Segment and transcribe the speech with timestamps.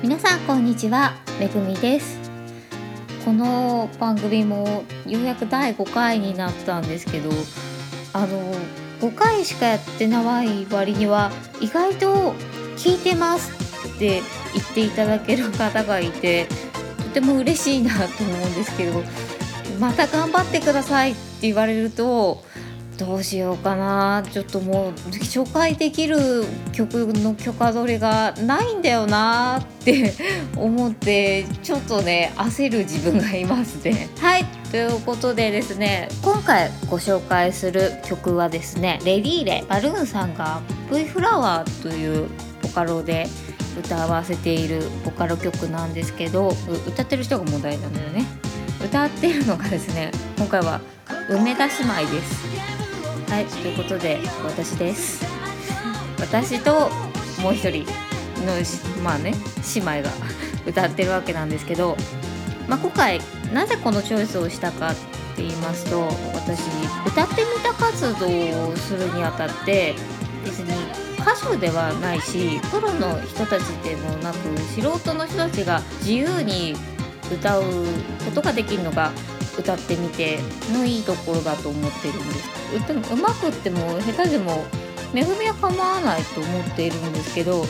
[0.00, 2.30] 皆さんこんにちはめぐみです。
[3.24, 7.30] この番組もようやく第5回になったんですけど
[8.12, 8.54] あの
[9.00, 12.32] 5回しかやってない割には意外と
[12.76, 13.50] 聞いてます
[13.88, 14.22] って
[14.54, 16.46] 言っていただける方がいて
[16.98, 19.02] とても嬉しいなと思うんですけど
[19.80, 22.44] また頑張ってくださいって言われると
[22.98, 24.24] どうしようかな。
[24.28, 30.12] ちょっともう紹介できる曲の許可取りがないんだよなって
[30.56, 34.08] 思ってちょっとね焦る自分がいますね。
[34.18, 40.60] はいということでですね今回ご紹介する曲はですねレディーレバルーンさんが
[40.92, 42.28] V フラワーという
[42.62, 43.28] ボカロで
[43.78, 46.52] 歌わせているボカロ曲なんですけど
[46.88, 48.24] 歌ってる人が問題なんだよね。
[48.84, 50.80] 歌ってるのがですね今回は
[51.28, 52.77] 梅田姉妹です。
[53.28, 55.22] はいということで私です。
[56.18, 56.88] 私と
[57.42, 57.84] もう一人
[58.46, 58.54] の
[59.02, 59.34] まあね
[59.74, 60.10] 姉妹が
[60.66, 61.94] 歌ってるわけなんですけど、
[62.66, 63.20] まあ、今回
[63.52, 64.94] なぜこのチョイスをしたかっ
[65.36, 66.60] て言いますと私
[67.06, 69.94] 歌ってみた活動をするにあたって
[70.42, 70.72] 別に
[71.20, 74.38] 歌手ではないしプロの人たちでもなく
[74.74, 76.74] 素人の人たちが自由に
[77.30, 77.62] 歌う
[78.24, 79.12] ことができるのが
[79.58, 80.38] 歌ってみて
[80.72, 82.57] のいいところだと思ってるんです。
[82.76, 84.64] 歌うまくっても下手でも
[85.14, 87.64] 恵みは構わないと思っているんですけど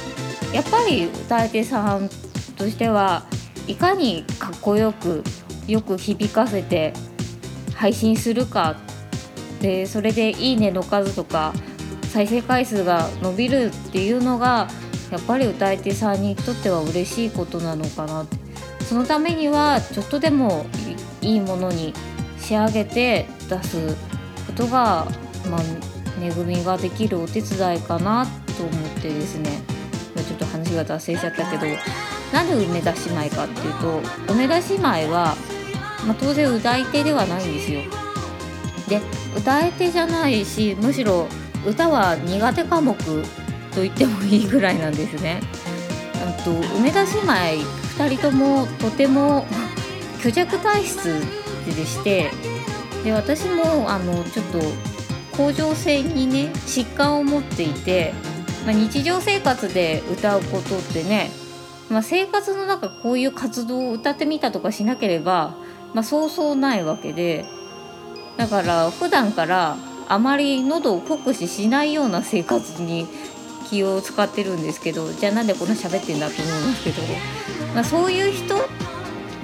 [0.53, 2.09] やっぱり歌い手さん
[2.57, 3.25] としては
[3.67, 5.23] いかにかっこよく
[5.67, 6.93] よく響かせて
[7.75, 8.77] 配信するか
[9.61, 11.53] でそれで「いいね」の数とか
[12.13, 14.69] 再生回数が伸びるっていうのが
[15.11, 18.27] やっぱり歌い手さんにとっては嬉しいことなのかな
[18.81, 20.67] そのためにはちょっとでも
[21.21, 21.93] いいものに
[22.39, 23.97] 仕上げて出す
[24.59, 25.07] ことが、
[25.49, 25.61] まあ、
[26.21, 29.63] 恵みができるお手伝いかなと思ってですね
[30.17, 31.67] ちょっと話が脱線しちゃったけど
[32.33, 35.37] なんで梅田姉妹かっていうと梅田姉妹は、
[36.07, 37.83] まあ、当然歌い手ではないんですよ。
[38.89, 39.01] で
[39.37, 41.29] 歌い手じゃないしむしろ
[41.67, 45.41] 歌は苦手科目と言ってもいいぐらいなんですね。
[46.45, 47.33] と梅田姉妹
[47.99, 49.47] 2人ともとても
[50.19, 51.21] 虚弱体質
[51.67, 52.31] でして
[53.05, 54.61] で私もあのちょっと
[55.37, 58.13] 甲状腺にね疾患を持っていて、
[58.67, 61.31] まあ、日常生活で歌うことってね、
[61.91, 65.55] まあ、生活の中こういう活動を歌ってみたとかしなければ、
[65.95, 67.47] まあ、そうそうないわけで
[68.37, 69.77] だから普段から
[70.09, 73.07] あまり喉を酷使しないような生活に
[73.69, 77.03] 気を使ってるんですけどじゃあなんでこんな喋ってんだと思うんですけど、
[77.75, 78.57] まあ、そういう人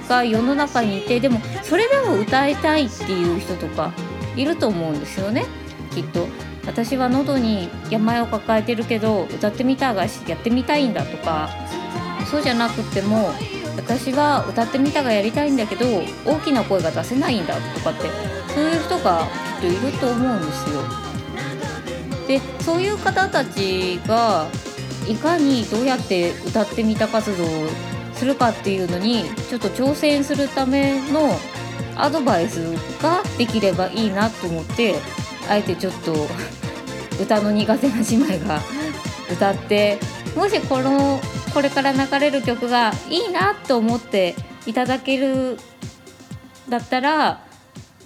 [0.07, 3.91] が世の中にいてでもそれでも歌いたいっていう人とか
[4.35, 5.45] いると思うんですよね
[5.93, 6.27] きっと。
[6.65, 11.47] 私は喉に病を抱えてるけど歌ってみたがやってみたいんだとか
[12.25, 13.31] そうじゃなくても
[13.77, 15.85] 私は歌ってみたがやりたいんだけど
[16.25, 18.09] 大きな声が出せないんだとかって
[18.53, 19.27] そういう人が
[19.61, 21.05] きっといると思うんですよ。
[22.27, 24.47] でそういう方たちが
[25.07, 27.47] いかにどうやって歌ってみた活動を
[28.15, 31.31] するかっていうのにちょっと挑戦するための
[31.95, 32.59] アドバイス
[33.01, 34.95] ができればいいなと思って
[35.49, 36.13] あえてちょっと
[37.21, 38.59] 歌の苦手な姉妹が
[39.31, 39.97] 歌って
[40.35, 41.19] もしこの
[41.53, 45.57] これから流れる曲がいいなと思っていただける
[46.67, 47.45] だったら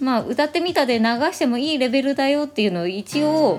[0.00, 3.58] まあ歌ってみたで流してもいいレベルだよっていうのを一応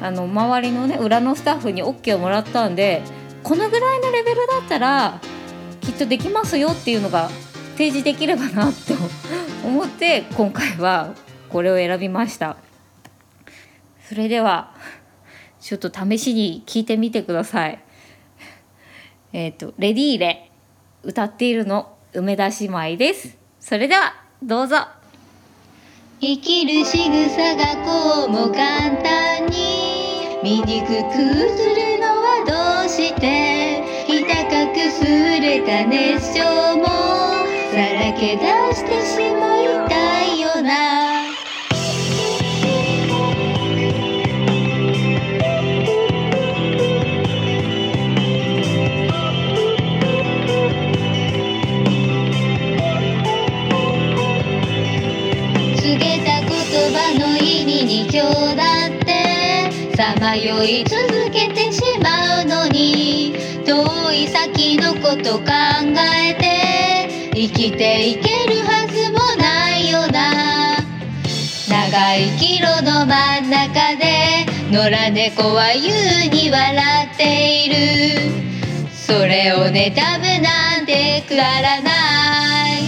[0.00, 3.02] あの周りのね裏のスタッフに OK をもらったんで
[3.42, 5.20] このぐらいのレベルだったら
[5.82, 7.28] きっとできますよっていうのが
[7.72, 8.94] 提示できればなって
[9.66, 11.14] 思って今回は
[11.48, 12.56] これを選びました。
[14.08, 14.74] それでは
[15.60, 17.78] ちょっと試しに聞いてみてください。
[19.32, 20.50] えっ、ー、と「レディーレ」
[21.02, 23.36] 歌っているの梅田姉妹です。
[23.58, 24.76] それではどうぞ。
[26.20, 31.16] 生きる仕草がこうも簡単に醜く
[31.56, 31.91] する
[35.60, 38.42] た熱唱もさらけ出
[38.74, 41.22] してしまいたいよな。
[55.76, 56.50] 告げた言
[56.92, 61.71] 葉の意味に今日だってさまよい続けて
[63.64, 65.44] 遠い先のこと考
[66.24, 70.76] えて生きていけるはずもないよな。
[71.68, 75.90] 長い岐路の真ん中で野良猫は優
[76.28, 77.74] に笑っている。
[78.92, 82.82] それを妬むなんてくだらない。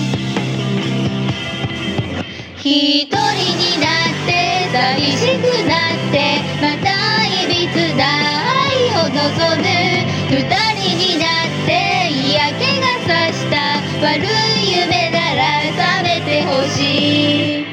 [2.59, 4.31] 一人になって
[4.73, 6.15] 寂しくなって
[6.61, 6.89] また
[7.27, 8.03] いびつな
[8.65, 8.67] 愛
[9.03, 9.63] を望む。
[10.31, 10.64] 二人
[14.15, 14.27] した悪
[14.61, 17.65] い夢なら覚めてほしい。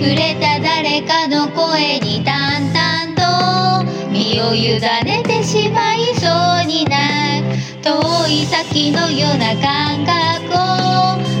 [0.00, 6.26] 触れた誰かの声に淡々と身を委ねてしまいそ
[6.64, 6.96] うにな
[7.42, 7.56] る。
[7.82, 10.79] 遠い先のような感覚を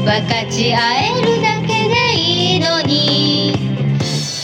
[0.04, 0.78] 分かち合
[1.18, 3.54] えるだけでいいのに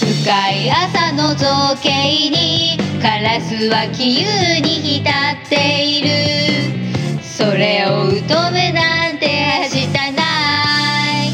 [0.01, 1.47] 深い朝の造
[1.83, 6.09] 形にカラスは杞憂に浸っている。
[7.23, 10.23] それを疎むなんてはしたな
[11.25, 11.29] い。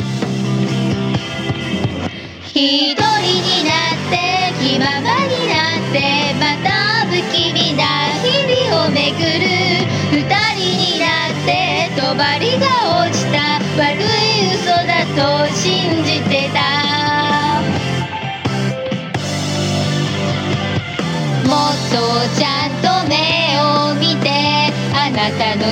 [2.44, 4.12] 一人になって
[4.60, 5.96] 気ままになって
[6.38, 6.68] また
[7.06, 7.82] 不気味な
[8.22, 9.22] 日々をめぐる。
[10.10, 10.20] 二
[10.54, 11.48] 人になって
[11.96, 12.20] 帳が
[13.06, 13.21] 落ち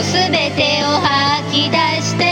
[0.01, 2.25] なたの全てを吐き出して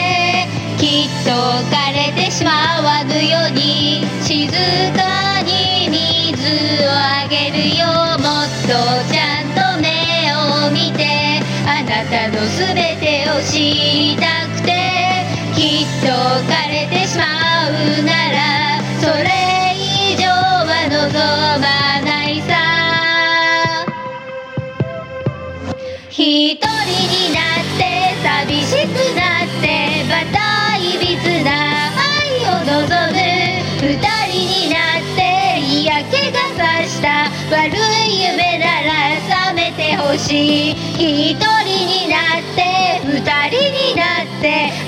[0.79, 4.49] きっと枯れてしまわぬように静
[4.97, 7.87] かに水をあげるよ
[8.19, 8.69] もっと
[9.13, 9.89] ちゃんと目
[10.33, 14.38] を見てあなたのすべてを知りたい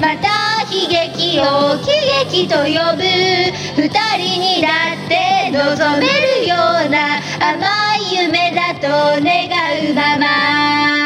[0.01, 0.29] また
[0.71, 1.91] 悲劇を喜
[2.29, 3.03] 劇と呼ぶ。
[3.77, 6.57] 二人になって望めるよ
[6.87, 9.49] うな甘い夢だと願
[9.91, 11.00] うまま。